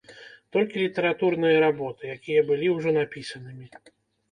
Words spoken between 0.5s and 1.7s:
Толькі літаратурныя